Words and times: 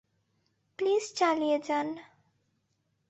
Please 0.79 1.03
চালিয়ে 1.15 1.57
যান। 1.67 1.87